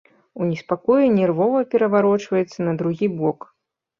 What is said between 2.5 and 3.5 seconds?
на другі бок.